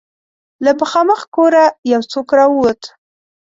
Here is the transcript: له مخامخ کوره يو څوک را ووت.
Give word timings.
له 0.63 0.71
مخامخ 0.79 1.19
کوره 1.35 1.65
يو 1.91 2.01
څوک 2.11 2.27
را 2.37 2.45
ووت. 2.49 2.81